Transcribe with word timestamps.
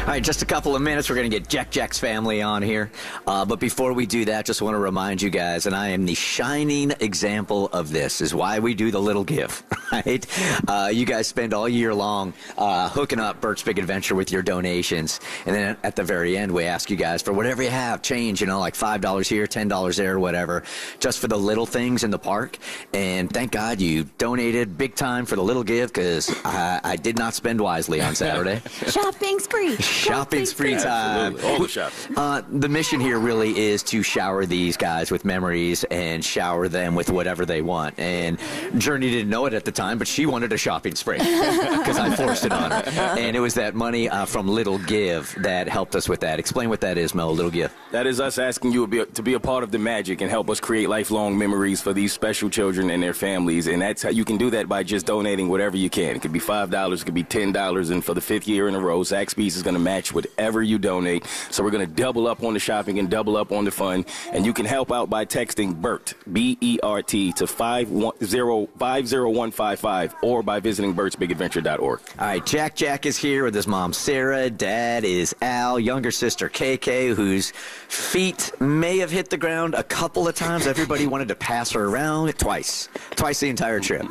All 0.00 0.06
right, 0.06 0.24
just 0.24 0.40
a 0.40 0.46
couple 0.46 0.74
of 0.74 0.80
minutes. 0.80 1.08
We're 1.08 1.16
going 1.16 1.30
to 1.30 1.38
get 1.38 1.48
Jack 1.48 1.70
Jack's 1.70 1.98
family 1.98 2.40
on 2.40 2.62
here. 2.62 2.90
Uh, 3.26 3.44
but 3.44 3.60
before 3.60 3.92
we 3.92 4.06
do 4.06 4.24
that, 4.24 4.46
just 4.46 4.62
want 4.62 4.74
to 4.74 4.78
remind 4.78 5.20
you 5.20 5.28
guys, 5.28 5.66
and 5.66 5.76
I 5.76 5.88
am 5.88 6.06
the 6.06 6.14
shining 6.14 6.92
example 7.00 7.68
of 7.68 7.90
this, 7.90 8.20
is 8.22 8.34
why 8.34 8.58
we 8.58 8.74
do 8.74 8.90
the 8.90 8.98
little 8.98 9.22
give, 9.22 9.62
right? 9.92 10.26
Uh, 10.66 10.90
you 10.92 11.04
guys 11.04 11.28
spend 11.28 11.52
all 11.52 11.68
year 11.68 11.94
long 11.94 12.32
uh, 12.56 12.88
hooking 12.88 13.20
up 13.20 13.40
Bert's 13.42 13.62
Big 13.62 13.78
Adventure 13.78 14.14
with 14.14 14.32
your 14.32 14.42
donations. 14.42 15.20
And 15.44 15.54
then 15.54 15.76
at 15.84 15.94
the 15.96 16.02
very 16.02 16.36
end, 16.36 16.50
we 16.50 16.64
ask 16.64 16.90
you 16.90 16.96
guys 16.96 17.20
for 17.22 17.32
whatever 17.32 17.62
you 17.62 17.70
have, 17.70 18.00
change, 18.00 18.40
you 18.40 18.46
know, 18.46 18.58
like 18.58 18.74
$5 18.74 19.28
here, 19.28 19.46
$10 19.46 19.96
there, 19.96 20.18
whatever, 20.18 20.64
just 20.98 21.18
for 21.20 21.28
the 21.28 21.38
little 21.38 21.66
things 21.66 22.04
in 22.04 22.10
the 22.10 22.18
park. 22.18 22.58
And 22.94 23.30
thank 23.30 23.52
God 23.52 23.80
you 23.80 24.04
donated 24.18 24.78
big 24.78 24.96
time 24.96 25.26
for 25.26 25.36
the 25.36 25.44
little 25.44 25.62
give 25.62 25.92
because 25.92 26.34
I, 26.44 26.80
I 26.82 26.96
did 26.96 27.18
not 27.18 27.34
spend 27.34 27.60
wisely 27.60 28.00
on 28.00 28.14
Saturday. 28.14 28.62
Shopping 28.88 29.38
spree. 29.38 29.76
Shopping 30.00 30.46
spree 30.46 30.74
time. 30.76 31.34
Absolutely. 31.34 31.50
All 31.50 31.58
the 31.58 31.68
shopping. 31.68 32.16
Uh, 32.16 32.42
the 32.48 32.68
mission 32.68 33.00
here 33.00 33.18
really 33.18 33.58
is 33.58 33.82
to 33.84 34.02
shower 34.02 34.46
these 34.46 34.76
guys 34.76 35.10
with 35.10 35.24
memories 35.24 35.84
and 35.84 36.24
shower 36.24 36.68
them 36.68 36.94
with 36.94 37.10
whatever 37.10 37.44
they 37.44 37.60
want. 37.60 37.98
And 37.98 38.38
Journey 38.78 39.10
didn't 39.10 39.28
know 39.28 39.46
it 39.46 39.52
at 39.52 39.64
the 39.64 39.72
time, 39.72 39.98
but 39.98 40.08
she 40.08 40.24
wanted 40.26 40.52
a 40.52 40.56
shopping 40.56 40.94
spree 40.94 41.18
because 41.18 41.98
I 41.98 42.14
forced 42.16 42.44
it 42.46 42.52
on 42.52 42.70
her. 42.70 42.82
And 43.18 43.36
it 43.36 43.40
was 43.40 43.54
that 43.54 43.74
money 43.74 44.08
uh, 44.08 44.24
from 44.24 44.48
Little 44.48 44.78
Give 44.78 45.32
that 45.42 45.68
helped 45.68 45.94
us 45.94 46.08
with 46.08 46.20
that. 46.20 46.38
Explain 46.38 46.70
what 46.70 46.80
that 46.80 46.96
is, 46.96 47.14
Mo. 47.14 47.30
Little 47.30 47.50
Give. 47.50 47.72
That 47.90 48.06
is 48.06 48.20
us 48.20 48.38
asking 48.38 48.72
you 48.72 48.86
to 48.86 49.04
be, 49.06 49.12
to 49.12 49.22
be 49.22 49.34
a 49.34 49.40
part 49.40 49.64
of 49.64 49.70
the 49.70 49.78
magic 49.78 50.20
and 50.22 50.30
help 50.30 50.48
us 50.48 50.60
create 50.60 50.88
lifelong 50.88 51.36
memories 51.36 51.82
for 51.82 51.92
these 51.92 52.12
special 52.12 52.48
children 52.48 52.90
and 52.90 53.02
their 53.02 53.14
families. 53.14 53.66
And 53.66 53.82
that's 53.82 54.02
how 54.02 54.10
you 54.10 54.24
can 54.24 54.38
do 54.38 54.50
that 54.50 54.68
by 54.68 54.82
just 54.82 55.06
donating 55.06 55.48
whatever 55.48 55.76
you 55.76 55.90
can. 55.90 56.16
It 56.16 56.22
could 56.22 56.32
be 56.32 56.38
five 56.38 56.70
dollars, 56.70 57.02
it 57.02 57.04
could 57.04 57.14
be 57.14 57.22
ten 57.24 57.52
dollars, 57.52 57.90
and 57.90 58.04
for 58.04 58.14
the 58.14 58.20
fifth 58.20 58.48
year 58.48 58.68
in 58.68 58.74
a 58.74 58.80
row, 58.80 59.00
Zaxby's 59.00 59.56
is 59.56 59.62
going 59.62 59.74
to 59.74 59.79
match 59.80 60.12
whatever 60.14 60.62
you 60.62 60.78
donate. 60.78 61.26
So 61.50 61.62
we're 61.62 61.70
going 61.70 61.86
to 61.86 61.92
double 61.92 62.26
up 62.26 62.42
on 62.42 62.54
the 62.54 62.60
shopping 62.60 62.98
and 62.98 63.10
double 63.10 63.36
up 63.36 63.52
on 63.52 63.64
the 63.64 63.70
fun. 63.70 64.04
And 64.32 64.46
you 64.46 64.52
can 64.52 64.66
help 64.66 64.92
out 64.92 65.10
by 65.10 65.24
texting 65.24 65.74
BERT 65.80 66.14
B 66.32 66.58
E 66.60 66.78
R 66.82 67.02
T 67.02 67.32
to 67.32 67.46
five 67.46 67.90
one 67.90 68.14
zero 68.24 68.68
five 68.78 69.08
zero 69.08 69.30
one 69.30 69.50
five 69.50 69.80
five 69.80 70.14
or 70.22 70.42
by 70.42 70.60
visiting 70.60 70.94
Bert'sBigAdventure.org. 70.94 72.00
All 72.18 72.26
right, 72.26 72.44
Jack 72.44 72.74
Jack 72.76 73.06
is 73.06 73.16
here 73.16 73.44
with 73.44 73.54
his 73.54 73.66
mom 73.66 73.92
Sarah. 73.92 74.50
Dad 74.50 75.04
is 75.04 75.34
Al. 75.42 75.78
Younger 75.78 76.10
sister 76.10 76.48
KK, 76.48 77.14
whose 77.14 77.50
feet 77.88 78.52
may 78.60 78.98
have 78.98 79.10
hit 79.10 79.30
the 79.30 79.36
ground 79.36 79.74
a 79.74 79.82
couple 79.82 80.28
of 80.28 80.34
times. 80.34 80.66
Everybody 80.66 81.06
wanted 81.06 81.28
to 81.28 81.34
pass 81.34 81.70
her 81.72 81.86
around 81.86 82.38
twice, 82.38 82.88
twice 83.16 83.40
the 83.40 83.48
entire 83.48 83.80
trip. 83.80 84.10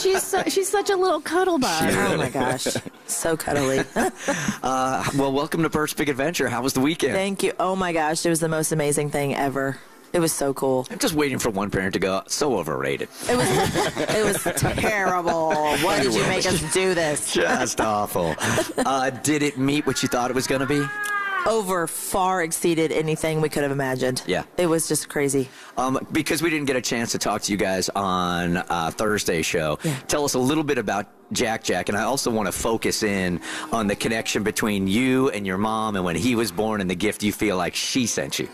She's 0.00 0.22
so, 0.22 0.42
she's 0.44 0.68
such 0.68 0.90
a 0.90 0.96
little 0.96 1.20
cuddle 1.20 1.58
bug. 1.58 1.92
Oh 1.94 2.16
my 2.16 2.30
gosh, 2.30 2.66
so 3.06 3.36
cuddly. 3.36 3.80
Uh, 3.94 4.10
well, 4.72 5.32
welcome 5.32 5.62
to 5.62 5.68
Bert's 5.68 5.94
Big 5.94 6.08
Adventure. 6.08 6.48
How 6.48 6.62
was 6.62 6.72
the 6.72 6.80
weekend? 6.80 7.12
Thank 7.14 7.42
you. 7.42 7.52
Oh 7.60 7.76
my 7.76 7.92
gosh, 7.92 8.24
it 8.24 8.30
was 8.30 8.40
the 8.40 8.48
most 8.48 8.72
amazing 8.72 9.10
thing 9.10 9.34
ever. 9.34 9.78
It 10.12 10.20
was 10.20 10.32
so 10.32 10.52
cool. 10.52 10.86
I'm 10.90 10.98
just 10.98 11.14
waiting 11.14 11.38
for 11.38 11.48
one 11.50 11.70
parent 11.70 11.94
to 11.94 11.98
go. 11.98 12.22
So 12.26 12.58
overrated. 12.58 13.08
It 13.30 13.36
was 13.36 13.48
it 13.96 14.24
was 14.24 14.60
terrible. 14.78 15.50
Why 15.54 16.02
did 16.02 16.12
you 16.14 16.22
make 16.26 16.44
us 16.46 16.60
do 16.74 16.92
this? 16.94 17.32
Just 17.42 17.80
awful. 17.80 18.34
Uh, 18.76 19.08
did 19.10 19.42
it 19.42 19.56
meet 19.56 19.86
what 19.86 20.02
you 20.02 20.08
thought 20.10 20.30
it 20.30 20.34
was 20.34 20.46
going 20.46 20.60
to 20.60 20.66
be? 20.66 20.84
Over 21.46 21.86
far 21.86 22.42
exceeded 22.42 22.92
anything 22.92 23.40
we 23.40 23.48
could 23.48 23.62
have 23.62 23.72
imagined. 23.72 24.22
Yeah. 24.26 24.44
It 24.58 24.66
was 24.66 24.86
just 24.86 25.08
crazy. 25.08 25.48
Um, 25.76 26.06
because 26.12 26.40
we 26.40 26.50
didn't 26.50 26.66
get 26.66 26.76
a 26.76 26.80
chance 26.80 27.10
to 27.12 27.18
talk 27.18 27.42
to 27.42 27.50
you 27.52 27.58
guys 27.58 27.88
on 27.88 28.58
uh, 28.58 28.92
Thursday's 28.94 29.44
show, 29.46 29.78
Yeah. 29.82 29.96
tell 30.06 30.24
us 30.24 30.34
a 30.34 30.38
little 30.38 30.62
bit 30.62 30.78
about 30.78 31.06
Jack 31.32 31.64
Jack. 31.64 31.88
And 31.88 31.98
I 31.98 32.02
also 32.02 32.30
want 32.30 32.46
to 32.46 32.52
focus 32.52 33.02
in 33.02 33.40
on 33.72 33.86
the 33.86 33.96
connection 33.96 34.42
between 34.42 34.86
you 34.86 35.30
and 35.30 35.46
your 35.46 35.58
mom 35.58 35.96
and 35.96 36.04
when 36.04 36.16
he 36.16 36.34
was 36.34 36.52
born 36.52 36.80
and 36.80 36.90
the 36.90 36.94
gift 36.94 37.22
you 37.22 37.32
feel 37.32 37.56
like 37.56 37.74
she 37.74 38.06
sent 38.06 38.38
you. 38.38 38.48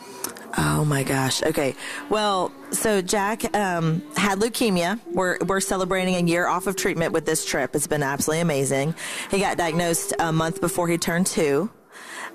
Oh 0.57 0.85
my 0.85 1.03
gosh. 1.03 1.43
Okay. 1.43 1.75
Well, 2.09 2.51
so 2.71 3.03
Jack 3.03 3.55
um, 3.55 4.03
had 4.17 4.39
leukemia. 4.39 4.99
We're 5.13 5.39
we're 5.39 5.61
celebrating 5.61 6.17
a 6.17 6.21
year 6.21 6.47
off 6.47 6.67
of 6.67 6.75
treatment 6.75 7.13
with 7.13 7.27
this 7.27 7.45
trip. 7.45 7.77
It's 7.77 7.87
been 7.87 8.03
absolutely 8.03 8.41
amazing. 8.41 8.95
He 9.31 9.39
got 9.41 9.57
diagnosed 9.59 10.15
a 10.19 10.33
month 10.33 10.61
before 10.61 10.89
he 10.89 10.99
turned 10.99 11.27
two. 11.27 11.71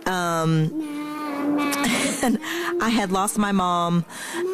Um, 0.05 0.69
and 2.23 2.39
I 2.81 2.89
had 2.89 3.11
lost 3.11 3.37
my 3.37 3.51
mom 3.51 4.05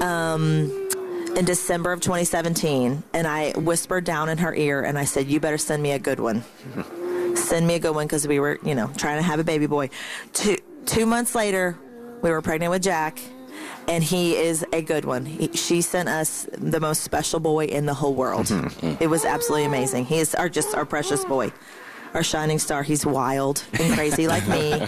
um, 0.02 0.89
in 1.36 1.46
December 1.46 1.92
of 1.92 2.02
2017, 2.02 3.04
and 3.14 3.28
I 3.28 3.52
whispered 3.52 4.04
down 4.04 4.30
in 4.30 4.38
her 4.40 4.54
ear, 4.54 4.82
and 4.82 4.98
I 4.98 5.06
said, 5.06 5.28
"You 5.28 5.40
better 5.40 5.58
send 5.58 5.82
me 5.84 5.92
a 5.92 6.00
good 6.00 6.20
one. 6.20 6.44
send 7.36 7.68
me 7.68 7.76
a 7.76 7.80
good 7.80 7.96
one," 7.96 8.08
because 8.08 8.28
we 8.28 8.40
were, 8.40 8.60
you 8.64 8.76
know, 8.76 8.92
trying 8.98 9.18
to 9.18 9.24
have 9.24 9.40
a 9.40 9.44
baby 9.44 9.68
boy. 9.68 9.90
Two 10.34 10.58
two 10.86 11.06
months 11.06 11.36
later, 11.36 11.78
we 12.22 12.30
were 12.32 12.42
pregnant 12.42 12.72
with 12.72 12.84
Jack. 12.84 13.20
And 13.88 14.04
he 14.04 14.36
is 14.36 14.64
a 14.72 14.84
good 14.84 15.04
one. 15.04 15.26
He, 15.26 15.52
she 15.54 15.82
sent 15.82 16.10
us 16.10 16.48
the 16.56 16.80
most 16.80 17.02
special 17.04 17.40
boy 17.40 17.66
in 17.66 17.88
the 17.88 17.94
whole 17.94 18.14
world. 18.14 18.52
It 19.00 19.08
was 19.10 19.26
absolutely 19.26 19.66
amazing. 19.66 20.06
He 20.06 20.20
is 20.20 20.36
our 20.36 20.48
just 20.48 20.76
our 20.76 20.86
precious 20.86 21.26
boy, 21.26 21.52
our 22.14 22.24
shining 22.24 22.60
star. 22.60 22.84
He's 22.84 23.06
wild 23.06 23.64
and 23.74 23.94
crazy 23.94 24.28
like 24.28 24.48
me. 24.48 24.80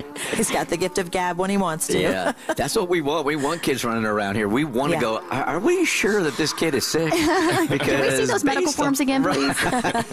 He's 0.34 0.50
got 0.50 0.68
the 0.68 0.76
gift 0.76 0.98
of 0.98 1.10
gab 1.10 1.38
when 1.38 1.50
he 1.50 1.56
wants 1.56 1.86
to. 1.88 2.00
Yeah, 2.00 2.32
that's 2.56 2.76
what 2.76 2.88
we 2.88 3.00
want. 3.00 3.26
We 3.26 3.36
want 3.36 3.62
kids 3.62 3.84
running 3.84 4.04
around 4.04 4.36
here. 4.36 4.48
We 4.48 4.64
want 4.64 4.92
to 4.92 4.98
go. 4.98 5.18
Are, 5.30 5.44
are 5.44 5.58
we 5.60 5.84
sure 5.84 6.22
that 6.22 6.36
this 6.36 6.52
kid 6.52 6.74
is 6.74 6.86
sick? 6.86 7.10
Because 7.10 7.68
Can 7.86 8.00
we 8.00 8.10
see 8.10 8.24
those 8.24 8.44
medical 8.44 8.72
forms 8.72 9.00
again, 9.00 9.22
please? 9.22 9.56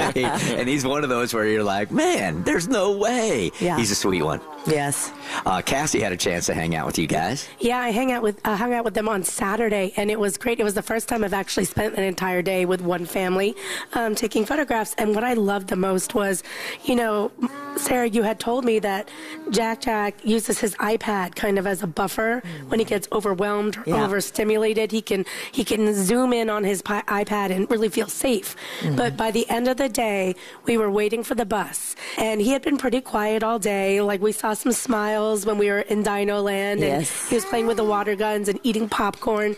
Right. 0.03 0.17
and 0.17 0.67
he's 0.67 0.85
one 0.85 1.03
of 1.03 1.09
those 1.09 1.33
where 1.33 1.45
you're 1.45 1.63
like, 1.63 1.91
man, 1.91 2.43
there's 2.43 2.67
no 2.67 2.97
way. 2.97 3.51
Yeah. 3.59 3.77
He's 3.77 3.91
a 3.91 3.95
sweet 3.95 4.21
one. 4.23 4.41
Yes. 4.65 5.11
Uh, 5.45 5.61
Cassie 5.61 5.99
had 5.99 6.11
a 6.11 6.17
chance 6.17 6.45
to 6.47 6.53
hang 6.53 6.75
out 6.75 6.85
with 6.85 6.97
you 6.97 7.07
guys. 7.07 7.47
Yeah, 7.59 7.79
I 7.79 7.89
hang 7.91 8.11
out 8.11 8.23
with 8.23 8.39
uh, 8.45 8.55
hung 8.55 8.73
out 8.73 8.85
with 8.85 8.93
them 8.93 9.09
on 9.09 9.23
Saturday, 9.23 9.93
and 9.97 10.09
it 10.09 10.19
was 10.19 10.37
great. 10.37 10.59
It 10.59 10.63
was 10.63 10.73
the 10.73 10.81
first 10.81 11.07
time 11.09 11.23
I've 11.23 11.33
actually 11.33 11.65
spent 11.65 11.95
an 11.95 12.03
entire 12.03 12.41
day 12.41 12.65
with 12.65 12.81
one 12.81 13.05
family, 13.05 13.55
um, 13.93 14.15
taking 14.15 14.45
photographs. 14.45 14.95
And 14.97 15.13
what 15.15 15.23
I 15.23 15.33
loved 15.33 15.67
the 15.67 15.75
most 15.75 16.15
was, 16.15 16.43
you 16.85 16.95
know, 16.95 17.31
Sarah, 17.75 18.07
you 18.07 18.23
had 18.23 18.39
told 18.39 18.65
me 18.65 18.79
that 18.79 19.09
Jack 19.49 19.81
Jack 19.81 20.23
uses 20.25 20.59
his 20.59 20.75
iPad 20.75 21.35
kind 21.35 21.57
of 21.59 21.65
as 21.67 21.83
a 21.83 21.87
buffer 21.87 22.41
when 22.67 22.79
he 22.79 22.85
gets 22.85 23.07
overwhelmed 23.11 23.77
or 23.77 23.83
Yeah. 23.87 24.05
overstimulated. 24.05 24.91
He 24.91 25.01
can 25.01 25.25
he 25.51 25.63
can 25.63 25.93
zoom 25.93 26.33
in 26.33 26.49
on 26.49 26.63
his 26.63 26.81
pi- 26.81 27.01
iPad 27.07 27.49
and 27.51 27.69
really 27.69 27.89
feel 27.89 28.07
safe. 28.07 28.55
Mm-hmm. 28.81 28.95
But 28.95 29.17
by 29.17 29.31
the 29.31 29.49
end 29.49 29.67
of 29.67 29.77
the 29.77 29.89
day, 29.89 30.35
we 30.65 30.77
were 30.77 30.89
waiting 30.91 31.23
for 31.23 31.35
the 31.35 31.45
bus, 31.45 31.95
and 32.17 32.39
he 32.41 32.51
had 32.51 32.61
been 32.61 32.77
pretty 32.77 33.01
quiet 33.01 33.43
all 33.43 33.59
day. 33.59 34.01
Like 34.01 34.21
we 34.21 34.31
saw 34.31 34.53
some 34.53 34.71
smiles 34.71 35.45
when 35.45 35.57
we 35.57 35.69
were 35.69 35.79
in 35.81 36.03
Dino 36.03 36.41
Land, 36.41 36.81
and 36.83 37.01
Yes. 37.01 37.27
he 37.29 37.35
was 37.35 37.45
playing 37.45 37.67
with 37.67 37.77
the 37.77 37.83
water 37.83 38.15
guns 38.15 38.49
and 38.49 38.59
eating 38.63 38.87
popcorn. 38.87 39.55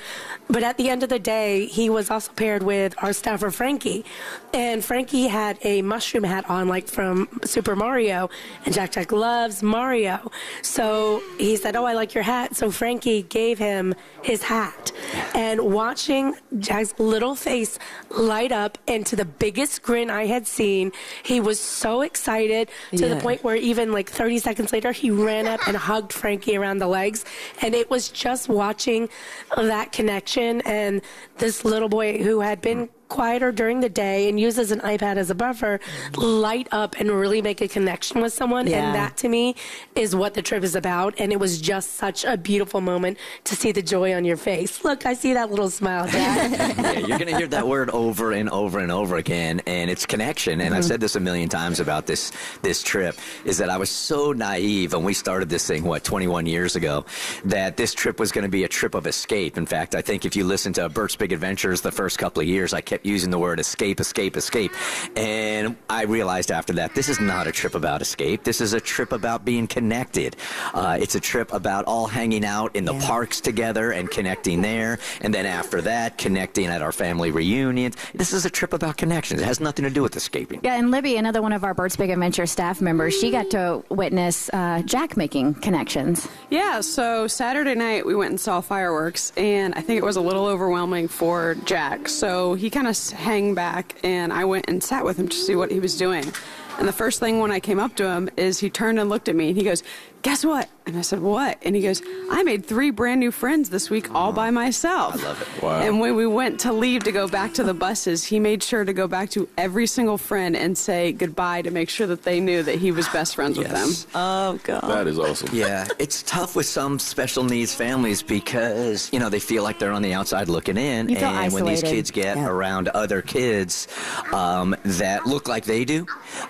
But 0.50 0.64
at 0.64 0.78
the 0.78 0.90
end 0.90 1.04
of 1.04 1.10
the 1.10 1.20
day, 1.20 1.66
he 1.66 1.90
was 1.90 2.10
also 2.10 2.32
paired 2.34 2.64
with 2.64 2.94
our 3.04 3.14
staffer 3.14 3.52
Frankie, 3.52 4.06
and 4.54 4.84
Frankie 4.86 5.28
had 5.28 5.58
a 5.64 5.82
mushroom 5.82 6.24
hat 6.24 6.50
on, 6.50 6.68
like 6.68 6.88
from 6.88 7.28
Super 7.44 7.76
Mario, 7.76 8.05
and 8.10 8.74
Jack 8.74 8.92
Jack 8.92 9.12
loves 9.12 9.64
Mario. 9.64 10.32
So 10.62 11.22
he 11.38 11.56
said, 11.56 11.76
"Oh, 11.76 11.86
I 11.86 11.94
like 11.94 12.14
your 12.14 12.24
hat." 12.24 12.56
So 12.56 12.72
Frankie 12.72 13.24
gave 13.24 13.58
him 13.58 13.94
his 14.22 14.44
hat, 14.44 14.92
and 15.34 15.60
watching 15.62 16.36
Jack's 16.60 16.94
little 17.00 17.36
face 17.36 17.78
light 18.10 18.52
up 18.52 18.78
into 18.88 19.16
the 19.16 19.26
biggest 19.26 19.82
grin 19.82 20.10
I 20.10 20.26
had 20.26 20.48
seen, 20.48 20.92
he 21.24 21.40
was 21.40 21.60
so 21.60 22.02
excited 22.02 22.70
to 22.96 23.08
the 23.10 23.18
point 23.18 23.44
where 23.44 23.56
even 23.56 23.92
like 23.92 24.10
30 24.10 24.40
seconds 24.40 24.72
later, 24.72 24.92
he 24.92 25.12
ran 25.12 25.48
up 25.48 25.60
and 25.68 25.76
hugged 25.76 26.14
Frankie 26.14 26.56
around 26.56 26.80
the 26.80 26.88
legs. 26.88 27.26
And 27.62 27.76
it 27.76 27.90
was 27.90 28.10
just 28.10 28.50
watching 28.50 29.10
that 29.56 29.92
connection 29.92 30.62
and 30.62 31.02
this 31.38 31.66
little 31.66 31.90
boy 31.90 32.18
who 32.20 32.42
had 32.42 32.62
been 32.62 32.90
quieter 33.10 33.52
during 33.52 33.80
the 33.80 33.90
day 33.90 34.30
and 34.30 34.40
uses 34.40 34.72
an 34.72 34.80
iPad 34.82 35.18
as 35.18 35.30
a 35.30 35.36
buffer, 35.36 35.80
light 36.18 36.68
up 36.72 36.96
and 37.00 37.12
really 37.12 37.42
make 37.42 37.62
a 37.62 37.68
connection 37.68 38.22
with 38.22 38.34
someone. 38.34 38.68
Yeah. 38.68 38.86
And 38.86 38.96
that 38.96 39.18
to 39.18 39.30
me 39.30 39.56
is 39.96 40.16
what 40.16 40.34
the 40.34 40.42
trip 40.42 40.64
is 40.64 40.76
about. 40.76 41.20
And 41.20 41.32
it 41.32 41.40
was 41.40 41.62
just 41.62 41.94
such 41.96 42.26
a 42.26 42.38
beautiful 42.38 42.82
moment 42.82 43.18
to 43.46 43.56
see 43.56 43.72
the 43.72 43.82
joy 43.82 44.14
on 44.14 44.26
your 44.26 44.38
face. 44.38 44.84
Look, 44.84 45.06
I 45.06 45.14
see 45.14 45.34
that 45.34 45.50
little 45.50 45.70
smile, 45.70 46.08
Dad. 46.08 46.52
yeah, 46.78 46.92
you're 47.00 47.18
going 47.18 47.32
to 47.32 47.38
hear 47.38 47.48
that 47.48 47.68
word 47.68 47.90
over 47.92 48.32
and 48.32 48.50
over 48.50 48.80
and 48.80 48.92
over 48.92 49.18
again, 49.18 49.62
and 49.66 49.90
it's 49.90 50.06
connection. 50.06 50.62
And 50.62 50.74
I've 50.74 50.82
mm-hmm. 50.82 50.88
said 50.88 51.00
this 51.00 51.16
a 51.16 51.20
million 51.20 51.50
times 51.50 51.80
about 51.80 52.06
this 52.06 52.32
this 52.62 52.82
trip 52.82 53.18
is 53.44 53.58
that 53.58 53.70
I 53.70 53.78
was 53.78 53.90
so 53.90 54.32
naive 54.32 54.94
when 54.94 55.04
we 55.04 55.14
started 55.14 55.50
this 55.50 55.68
thing, 55.68 55.84
what 55.84 56.04
21 56.04 56.46
years 56.46 56.76
ago, 56.76 57.06
that 57.46 57.78
this 57.78 57.94
trip 57.94 58.20
was 58.20 58.32
going 58.32 58.44
to 58.44 58.50
be 58.50 58.64
a 58.64 58.68
trip 58.68 58.96
of 58.96 59.08
escape. 59.08 59.58
In 59.58 59.66
fact, 59.66 59.96
I 59.96 60.02
think 60.02 60.26
if 60.26 60.36
you 60.36 60.44
listen 60.44 60.74
to 60.74 60.90
Bert's 60.90 61.16
Big 61.16 61.32
Adventures 61.32 61.82
the 61.82 61.92
first 61.92 62.18
couple 62.18 62.42
of 62.42 62.48
years, 62.48 62.74
I 62.74 62.82
kept 62.82 62.95
using 63.04 63.30
the 63.30 63.40
word 63.40 63.60
escape, 63.60 64.00
escape, 64.00 64.38
escape, 64.38 64.72
and 65.16 65.76
I 65.90 66.04
realized 66.04 66.52
after 66.52 66.74
that 66.74 66.94
this 66.96 67.10
is 67.10 67.20
not 67.20 67.48
a 67.48 67.52
trip 67.52 67.76
about 67.76 68.02
escape. 68.02 68.44
This 68.44 68.62
is 68.62 68.74
a 68.74 68.80
trip 68.80 69.12
about 69.12 69.46
being 69.46 69.68
connected. 69.68 70.36
Uh, 70.74 70.98
it's 71.00 71.16
a 71.16 71.20
trip 71.20 71.52
about 71.54 71.86
all 71.86 72.08
hanging 72.08 72.46
out 72.46 72.76
in 72.76 72.86
the 72.86 72.94
parks 72.94 73.42
together 73.42 73.92
and 73.92 74.10
connecting 74.10 74.62
there, 74.62 75.00
and 75.22 75.34
then 75.34 75.46
after 75.46 75.82
that, 75.82 76.18
connecting 76.18 76.68
at 76.68 76.82
our 76.82 76.92
family 76.92 77.32
reunions. 77.32 77.96
This 78.14 78.34
is 78.34 78.46
a 78.46 78.50
trip 78.50 78.74
about 78.74 78.98
connections. 78.98 79.42
It 79.42 79.46
has 79.46 79.60
nothing 79.60 79.84
to 79.84 79.90
do 79.90 80.04
with 80.04 80.16
escaping. 80.16 80.60
Yeah, 80.64 80.76
and 80.76 80.92
Libby, 80.92 81.18
another 81.18 81.42
one 81.42 81.54
of 81.54 81.64
our 81.64 81.74
Bert's 81.74 81.96
Big 81.96 82.10
Adventure 82.10 82.46
staff 82.46 82.82
members, 82.82 83.18
she 83.18 83.32
got 83.32 83.50
to 83.52 83.84
witness 83.90 84.50
uh, 84.54 84.82
Jack 84.86 85.18
making 85.18 85.56
connections. 85.56 86.28
Yeah, 86.50 86.82
so 86.82 87.28
Saturday 87.28 87.74
night 87.74 88.06
we 88.06 88.14
went 88.14 88.30
and 88.30 88.40
saw 88.40 88.62
fireworks, 88.62 89.32
and 89.36 89.74
I 89.74 89.82
think 89.82 89.98
it 89.98 90.04
was 90.04 90.18
a 90.18 90.22
little 90.22 90.46
overwhelming 90.46 91.08
for 91.08 91.56
Jack. 91.66 92.08
So 92.08 92.54
he 92.54 92.70
kind 92.70 92.85
of 92.85 92.85
hang 93.12 93.54
back, 93.54 93.96
and 94.04 94.32
I 94.32 94.46
went 94.46 94.66
and 94.68 94.84
sat 94.84 95.04
with 95.04 95.18
him 95.18 95.28
to 95.28 95.36
see 95.36 95.56
what 95.56 95.72
he 95.72 95.80
was 95.80 95.98
doing. 95.98 96.32
And 96.78 96.88
the 96.88 96.94
first 96.94 97.20
thing 97.20 97.40
when 97.40 97.52
I 97.52 97.60
came 97.60 97.80
up 97.80 97.96
to 97.96 98.08
him 98.08 98.30
is 98.38 98.60
he 98.60 98.70
turned 98.70 99.00
and 99.00 99.10
looked 99.10 99.30
at 99.30 99.36
me, 99.36 99.50
and 99.50 99.58
he 99.58 99.64
goes, 99.64 99.84
"Guess 100.26 100.44
what?" 100.44 100.68
And 100.88 100.98
I 100.98 101.02
said, 101.02 101.20
"What?" 101.22 101.58
And 101.64 101.76
he 101.76 101.82
goes, 101.82 102.02
"I 102.32 102.42
made 102.44 102.66
three 102.66 102.90
brand 102.92 103.20
new 103.20 103.32
friends 103.32 103.70
this 103.70 103.90
week 103.92 104.14
all 104.16 104.32
by 104.34 104.50
myself." 104.50 105.14
I 105.22 105.28
love 105.28 105.42
it. 105.42 105.64
Wow. 105.64 105.82
And 105.82 106.00
when 106.00 106.16
we 106.16 106.26
went 106.26 106.60
to 106.62 106.74
leave 106.74 107.04
to 107.04 107.12
go 107.12 107.28
back 107.28 107.54
to 107.56 107.64
the 107.64 107.74
buses, 107.74 108.24
he 108.24 108.40
made 108.40 108.62
sure 108.64 108.84
to 108.86 108.94
go 108.94 109.08
back 109.08 109.30
to 109.32 109.48
every 109.58 109.86
single 109.88 110.18
friend 110.18 110.56
and 110.56 110.76
say 110.78 111.12
goodbye 111.12 111.62
to 111.62 111.72
make 111.72 111.90
sure 111.90 112.08
that 112.08 112.24
they 112.24 112.40
knew 112.40 112.64
that 112.64 112.76
he 112.80 112.92
was 112.92 113.08
best 113.10 113.36
friends 113.36 113.58
with 113.58 113.70
them. 113.70 113.90
Oh 114.16 114.60
God. 114.64 114.82
That 114.90 115.08
is 115.08 115.20
awesome. 115.20 115.50
Yeah, 115.54 115.88
it's 116.00 116.24
tough 116.24 116.56
with 116.56 116.66
some 116.66 116.98
special 116.98 117.44
needs 117.44 117.74
families 117.76 118.24
because, 118.24 119.10
you 119.14 119.20
know, 119.20 119.30
they 119.30 119.40
feel 119.40 119.62
like 119.64 119.78
they're 119.80 119.92
on 119.92 120.02
the 120.02 120.14
outside 120.14 120.50
looking 120.50 120.78
in. 120.78 121.10
You 121.10 121.18
feel 121.18 121.30
and 121.30 121.54
when 121.54 121.66
these 121.66 121.84
kids 121.84 122.10
get 122.10 122.38
Yeah. 122.38 122.48
around 122.48 122.88
other 122.90 123.22
kids 123.22 123.88
um, 124.34 124.76
that 124.86 125.28
look 125.28 125.48
like 125.48 125.66
they 125.66 125.86
do 125.86 126.06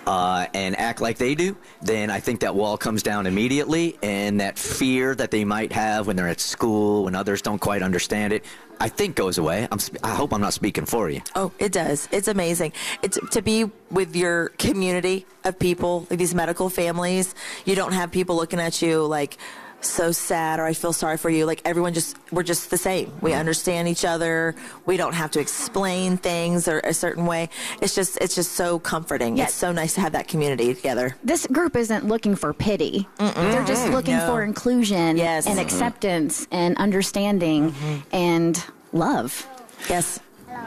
uh, 0.06 0.46
and 0.54 0.78
act 0.78 1.00
like 1.02 1.18
they 1.18 1.34
do, 1.34 1.56
then 1.82 2.10
I 2.10 2.20
think 2.20 2.40
that 2.40 2.54
wall 2.54 2.76
comes 2.78 3.02
down 3.02 3.26
immediately. 3.26 3.65
And 4.02 4.40
that 4.40 4.58
fear 4.58 5.14
that 5.14 5.30
they 5.30 5.44
might 5.44 5.72
have 5.72 6.06
when 6.06 6.16
they're 6.16 6.28
at 6.28 6.40
school, 6.40 7.04
when 7.04 7.14
others 7.14 7.42
don't 7.42 7.60
quite 7.60 7.82
understand 7.82 8.32
it, 8.32 8.44
I 8.80 8.88
think 8.88 9.16
goes 9.16 9.38
away. 9.38 9.66
I'm, 9.70 9.78
I 10.02 10.14
hope 10.14 10.32
I'm 10.32 10.40
not 10.40 10.52
speaking 10.52 10.84
for 10.86 11.08
you. 11.08 11.22
Oh, 11.34 11.52
it 11.58 11.72
does. 11.72 12.08
It's 12.12 12.28
amazing. 12.28 12.72
It's 13.02 13.18
to 13.30 13.42
be 13.42 13.70
with 13.90 14.14
your 14.14 14.50
community 14.50 15.26
of 15.44 15.58
people, 15.58 16.06
like 16.10 16.18
these 16.18 16.34
medical 16.34 16.68
families. 16.68 17.34
You 17.64 17.74
don't 17.74 17.92
have 17.92 18.10
people 18.10 18.36
looking 18.36 18.60
at 18.60 18.82
you 18.82 19.04
like 19.04 19.38
so 19.80 20.12
sad 20.12 20.58
or 20.58 20.64
I 20.64 20.72
feel 20.72 20.92
sorry 20.92 21.16
for 21.16 21.30
you. 21.30 21.46
Like 21.46 21.62
everyone 21.64 21.94
just 21.94 22.16
we're 22.32 22.42
just 22.42 22.70
the 22.70 22.78
same. 22.78 23.12
We 23.20 23.30
mm-hmm. 23.30 23.40
understand 23.40 23.88
each 23.88 24.04
other. 24.04 24.54
We 24.84 24.96
don't 24.96 25.14
have 25.14 25.30
to 25.32 25.40
explain 25.40 26.16
things 26.16 26.68
or 26.68 26.80
a 26.80 26.94
certain 26.94 27.26
way. 27.26 27.48
It's 27.80 27.94
just 27.94 28.18
it's 28.20 28.34
just 28.34 28.52
so 28.52 28.78
comforting. 28.78 29.36
Yeah. 29.36 29.44
It's 29.44 29.54
so 29.54 29.72
nice 29.72 29.94
to 29.94 30.00
have 30.00 30.12
that 30.12 30.28
community 30.28 30.74
together. 30.74 31.16
This 31.22 31.46
group 31.46 31.76
isn't 31.76 32.06
looking 32.06 32.34
for 32.36 32.52
pity. 32.52 33.08
They're 33.18 33.64
just 33.64 33.88
looking 33.90 34.16
No. 34.16 34.26
for 34.26 34.42
inclusion 34.42 35.16
Yes. 35.16 35.46
and 35.46 35.58
acceptance 35.58 36.46
and 36.50 36.76
understanding 36.76 37.72
mm-hmm. 37.72 38.14
and 38.14 38.64
love. 38.92 39.46
Yes. 39.88 40.20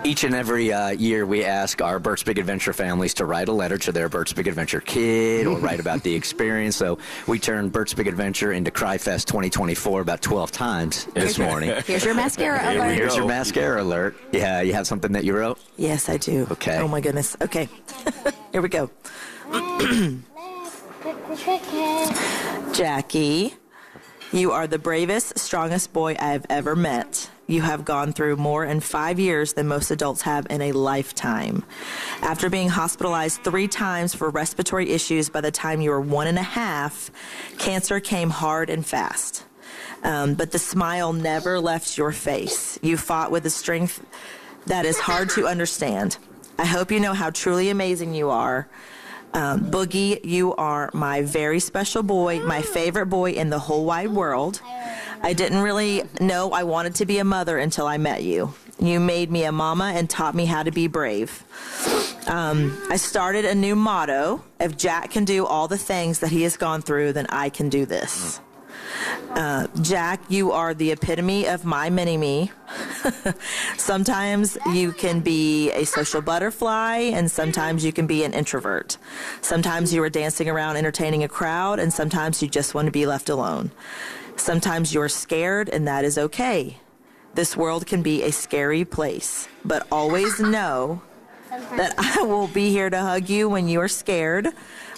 Each 0.06 0.24
and 0.24 0.34
every 0.34 0.72
uh, 0.72 0.90
year, 0.92 1.26
we 1.26 1.44
ask 1.44 1.82
our 1.82 2.00
Bert's 2.00 2.24
Big 2.24 2.40
Adventure 2.40 2.72
families 2.72 3.14
to 3.16 3.26
write 3.26 3.50
a 3.50 3.52
letter 3.52 3.78
to 3.80 3.92
their 3.92 4.08
Bert's 4.08 4.32
Big 4.32 4.48
Adventure 4.48 4.80
kid 4.80 5.46
or 5.46 5.58
write 5.60 5.82
about 5.82 6.04
the 6.04 6.16
experience. 6.16 6.78
So 6.78 6.98
we 7.28 7.38
turned 7.38 7.74
Bert's 7.74 7.94
Big 7.94 8.08
Adventure 8.08 8.54
into 8.54 8.72
CryFest 8.72 9.26
2024 9.26 10.00
about 10.00 10.22
12 10.22 10.52
times 10.52 11.06
this 11.14 11.38
morning. 11.38 11.74
Here's 11.86 12.06
your 12.06 12.14
mascara 12.14 12.60
Here 12.72 12.80
alert. 12.80 12.96
Here's 12.96 13.16
your 13.18 13.28
mascara 13.28 13.84
alert. 13.84 14.16
Yeah, 14.32 14.62
you 14.62 14.74
have 14.74 14.88
something 14.88 15.12
that 15.12 15.26
you 15.26 15.36
wrote? 15.36 15.60
Yes, 15.76 16.08
I 16.08 16.16
do. 16.16 16.48
Okay. 16.52 16.78
Oh 16.78 16.88
my 16.88 17.02
goodness. 17.02 17.36
Okay. 17.42 17.68
Here 18.54 18.62
we 18.62 18.70
go. 18.70 18.90
Jackie, 22.74 23.54
you 24.32 24.52
are 24.52 24.66
the 24.66 24.80
bravest, 24.80 25.38
strongest 25.38 25.92
boy 25.92 26.16
I 26.20 26.32
have 26.32 26.46
ever 26.50 26.76
met. 26.76 27.30
You 27.50 27.64
have 27.64 27.84
gone 27.84 28.14
through 28.14 28.36
more 28.36 28.64
in 28.64 28.80
five 28.80 29.20
years 29.20 29.54
than 29.54 29.68
most 29.68 29.90
adults 29.90 30.22
have 30.22 30.46
in 30.52 30.62
a 30.62 30.72
lifetime. 30.72 31.64
After 32.22 32.48
being 32.48 32.70
hospitalized 32.70 33.44
three 33.44 33.68
times 33.68 34.14
for 34.14 34.30
respiratory 34.30 34.92
issues 34.92 35.30
by 35.30 35.42
the 35.42 35.50
time 35.50 35.82
you 35.82 35.90
were 35.90 36.00
one 36.00 36.28
and 36.28 36.38
a 36.38 36.44
half, 36.44 37.10
cancer 37.58 38.00
came 38.00 38.30
hard 38.30 38.70
and 38.70 38.86
fast. 38.86 39.46
Um, 40.04 40.36
but 40.36 40.52
the 40.52 40.60
smile 40.60 41.12
never 41.12 41.60
left 41.60 41.98
your 41.98 42.12
face. 42.12 42.78
You 42.84 42.98
fought 42.98 43.32
with 43.32 43.48
a 43.48 43.50
strength 43.50 44.06
that 44.68 44.86
is 44.86 45.00
hard 45.00 45.32
to 45.32 45.48
understand. 45.48 46.20
I 46.60 46.66
hope 46.66 46.92
you 46.92 47.00
know 47.00 47.14
how 47.16 47.32
truly 47.32 47.72
amazing 47.72 48.14
you 48.14 48.30
are. 48.30 48.70
Um, 49.34 49.72
Boogie, 49.72 50.24
you 50.24 50.54
are 50.56 50.92
my 50.94 51.24
very 51.24 51.60
special 51.60 52.04
boy, 52.04 52.42
my 52.42 52.62
favorite 52.62 53.08
boy 53.08 53.32
in 53.32 53.50
the 53.50 53.60
whole 53.60 53.86
wide 53.86 54.10
world. 54.10 54.62
I 55.22 55.34
didn't 55.34 55.62
really 55.62 56.04
know 56.22 56.52
I 56.52 56.64
wanted 56.64 56.96
to 56.96 57.06
be 57.06 57.20
a 57.20 57.24
mother 57.24 57.58
until 57.58 57.88
I 57.88 57.98
met 57.98 58.24
you. 58.24 58.54
You 58.80 59.00
made 59.00 59.30
me 59.30 59.44
a 59.44 59.52
mama 59.52 59.92
and 59.96 60.10
taught 60.10 60.34
me 60.34 60.46
how 60.46 60.64
to 60.64 60.72
be 60.72 60.88
brave. 60.88 61.44
Um, 62.28 62.82
I 62.90 62.96
started 62.96 63.44
a 63.44 63.56
new 63.56 63.76
motto 63.76 64.44
if 64.60 64.78
Jack 64.78 65.12
can 65.12 65.26
do 65.26 65.46
all 65.46 65.68
the 65.68 65.78
things 65.78 66.20
that 66.20 66.32
he 66.32 66.44
has 66.44 66.56
gone 66.56 66.82
through, 66.82 67.14
then 67.14 67.26
I 67.30 67.50
can 67.50 67.70
do 67.70 67.86
this. 67.86 68.40
Uh, 69.32 69.68
Jack, 69.82 70.22
you 70.30 70.52
are 70.52 70.74
the 70.74 70.92
epitome 70.92 71.48
of 71.48 71.64
my 71.64 71.90
mini 71.90 72.18
me. 72.18 72.52
sometimes 73.78 74.58
you 74.72 74.92
can 74.92 75.20
be 75.20 75.72
a 75.72 75.86
social 75.86 76.22
butterfly, 76.22 76.98
and 76.98 77.30
sometimes 77.30 77.86
you 77.86 77.92
can 77.92 78.08
be 78.08 78.24
an 78.24 78.34
introvert. 78.34 78.98
Sometimes 79.42 79.94
you 79.94 80.02
are 80.04 80.10
dancing 80.10 80.50
around 80.50 80.78
entertaining 80.78 81.24
a 81.24 81.28
crowd, 81.28 81.80
and 81.80 81.94
sometimes 81.94 82.42
you 82.42 82.48
just 82.48 82.74
want 82.74 82.88
to 82.88 82.92
be 82.92 83.06
left 83.06 83.30
alone. 83.30 83.72
Sometimes 84.40 84.94
you're 84.94 85.10
scared, 85.10 85.68
and 85.68 85.86
that 85.88 86.06
is 86.06 86.18
okay. 86.18 86.78
This 87.36 87.58
world 87.58 87.86
can 87.86 88.02
be 88.02 88.24
a 88.24 88.32
scary 88.32 88.86
place, 88.86 89.50
but 89.66 89.86
always 89.92 90.40
know 90.40 91.02
that 91.50 91.94
I 91.98 92.24
will 92.24 92.48
be 92.48 92.70
here 92.70 92.90
to 92.90 93.00
hug 93.00 93.30
you 93.30 93.50
when 93.50 93.68
you 93.68 93.82
are 93.82 93.90
scared. 93.90 94.48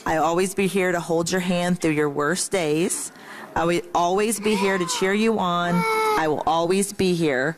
I 0.05 0.17
always 0.17 0.53
be 0.53 0.67
here 0.67 0.91
to 0.91 0.99
hold 0.99 1.31
your 1.31 1.41
hand 1.41 1.81
through 1.81 1.91
your 1.91 2.09
worst 2.09 2.51
days. 2.51 3.11
I 3.55 3.65
will 3.65 3.81
always 3.95 4.39
be 4.39 4.55
here 4.55 4.77
to 4.77 4.85
cheer 4.99 5.13
you 5.13 5.39
on. 5.39 5.73
I 6.19 6.27
will 6.27 6.43
always 6.45 6.93
be 6.93 7.15
here. 7.15 7.57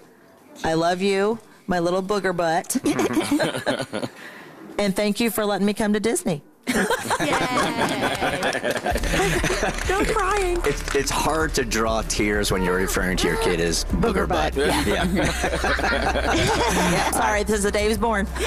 I 0.63 0.75
love 0.75 1.01
you, 1.01 1.37
my 1.67 1.79
little 1.79 2.01
booger 2.01 2.35
butt. 2.35 2.77
and 4.79 4.95
thank 4.95 5.19
you 5.19 5.29
for 5.29 5.45
letting 5.45 5.67
me 5.67 5.73
come 5.73 5.93
to 5.93 5.99
Disney. 5.99 6.41
Don't 9.87 10.07
crying. 10.07 10.57
It's, 10.65 10.95
it's 10.95 11.09
hard 11.11 11.53
to 11.55 11.63
draw 11.63 12.01
tears 12.03 12.51
when 12.51 12.63
you're 12.63 12.75
referring 12.75 13.17
to 13.17 13.27
your 13.27 13.37
kid 13.37 13.59
as 13.59 13.85
booger, 13.85 14.27
butt. 14.27 14.53
Yeah. 14.83 15.05
Sorry, 17.11 17.43
this 17.43 17.57
is 17.57 17.63
the 17.63 17.71
day 17.71 17.83
he 17.83 17.87
was 17.87 17.97
born. 17.97 18.27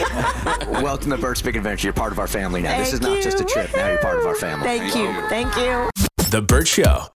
Welcome 0.83 1.11
to 1.11 1.17
Bert's 1.19 1.43
Big 1.43 1.57
Adventure. 1.57 1.87
You're 1.87 1.95
part 1.95 2.13
of 2.13 2.19
our 2.19 2.27
family 2.27 2.63
now. 2.63 2.77
this 2.79 2.93
is 2.93 3.01
Thank 3.01 3.15
not 3.15 3.23
just 3.23 3.39
a 3.39 3.43
you. 3.43 3.49
trip. 3.49 3.71
Now 3.75 3.89
you're 3.89 3.99
part 3.99 4.19
of 4.19 4.27
our 4.27 4.35
family. 4.35 4.65
Thank 4.67 4.95
you. 4.95 5.13
Thank 5.29 5.57
you. 5.57 5.91
The 6.31 6.43
Bert 6.43 6.69
Show. 6.69 7.07